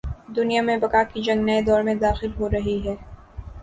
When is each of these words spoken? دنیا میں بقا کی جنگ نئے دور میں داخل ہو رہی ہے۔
دنیا 0.35 0.61
میں 0.61 0.77
بقا 0.77 1.03
کی 1.03 1.21
جنگ 1.21 1.43
نئے 1.45 1.61
دور 1.61 1.81
میں 1.81 1.95
داخل 1.97 2.31
ہو 2.39 2.49
رہی 2.49 2.79
ہے۔ 2.87 2.95